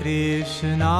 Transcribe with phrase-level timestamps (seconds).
[0.00, 0.96] Hare Krishna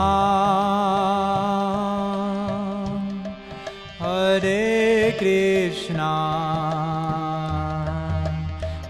[3.99, 6.13] Hare Krishna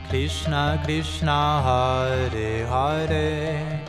[0.08, 3.80] Krishna Krishna Hare Hare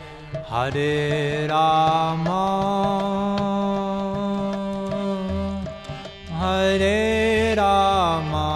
[0.45, 2.45] Hare Rama
[6.29, 8.47] Hare Rama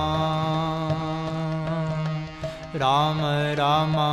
[2.75, 4.09] Rama Rama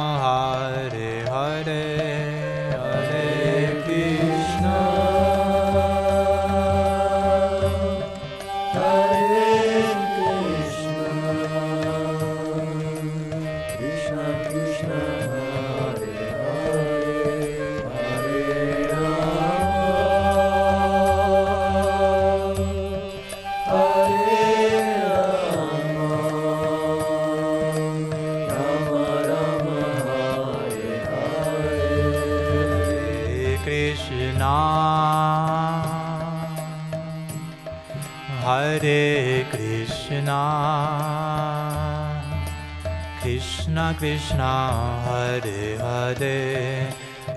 [44.03, 46.93] Krishna Krishna Hare Hare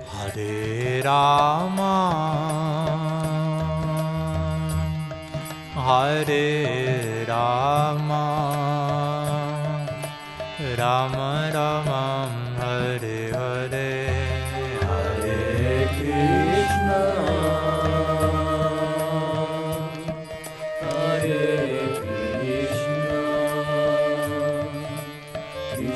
[0.10, 1.96] Hare Rama.
[5.76, 7.26] Hare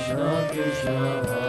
[0.10, 1.49] Krishna Krishna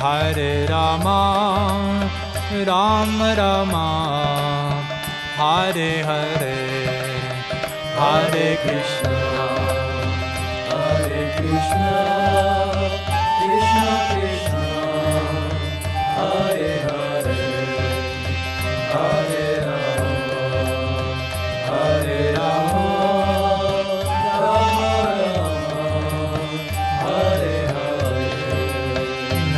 [0.00, 2.08] Hare Rama
[2.66, 3.86] Rama Rama
[5.36, 6.56] Hare Hare
[8.00, 9.18] Hare Krishna,
[10.70, 12.19] Hare Krishna,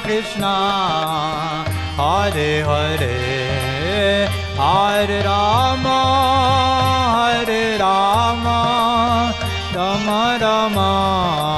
[0.00, 0.28] Krishna.
[0.38, 1.64] Krishna,
[1.96, 4.26] Hare Hare,
[4.56, 6.00] Hare Rama,
[7.14, 9.34] Hare Rama,
[9.74, 11.57] Rama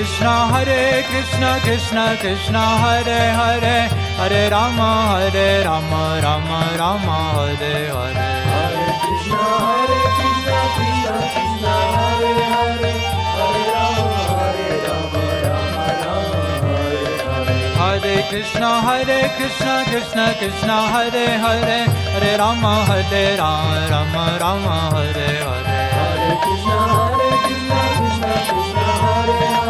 [0.00, 7.92] Hare Krishna, Hare Krishna, Krishna Krishna, Hare Hare, Hare Rama, Hare Rama, Rama Rama, Hare
[7.92, 8.16] Hare.
[8.48, 12.92] Hare Krishna, Hare Krishna, Krishna Krishna, Hare Hare,
[13.36, 17.60] Hare Rama, Hare Rama, Rama Rama, Hare Hare.
[17.76, 21.80] Hare Krishna, Hare Krishna, Krishna Krishna, Hare Hare,
[22.16, 25.76] Hare Rama, Hare Rama, Rama Rama, Hare Hare.
[25.92, 29.69] Hare Krishna, Hare Krishna, Krishna Krishna, Hare